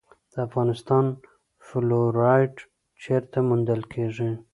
د 0.31 0.33
افغانستان 0.47 1.05
فلورایټ 1.67 2.55
چیرته 3.01 3.37
موندل 3.47 3.81
کیږي؟ 3.93 4.31